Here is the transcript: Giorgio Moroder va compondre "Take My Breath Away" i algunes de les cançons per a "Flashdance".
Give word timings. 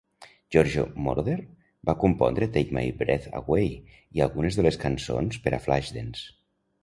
Giorgio 0.53 0.83
Moroder 1.07 1.35
va 1.89 1.95
compondre 2.03 2.47
"Take 2.55 2.77
My 2.77 2.83
Breath 3.01 3.27
Away" 3.41 3.69
i 4.19 4.25
algunes 4.27 4.59
de 4.61 4.67
les 4.69 4.81
cançons 4.87 5.41
per 5.47 5.53
a 5.53 5.61
"Flashdance". 5.67 6.27